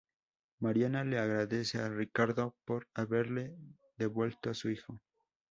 Mariana 0.61 1.03
le 1.03 1.19
agradece 1.19 1.77
a 1.77 1.87
Ricardo 1.87 2.55
por 2.65 2.87
haberle 2.95 3.55
devuelto 3.97 4.49
a 4.49 4.55
su 4.55 4.69
hijo. 4.71 4.99